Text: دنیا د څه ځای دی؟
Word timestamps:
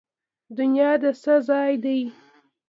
دنیا 0.57 0.91
د 1.01 1.03
څه 1.21 1.33
ځای 1.47 1.71
دی؟ 1.83 1.99